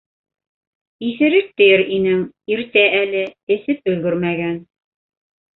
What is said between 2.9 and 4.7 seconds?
әле, эсеп өлгөрмәгән.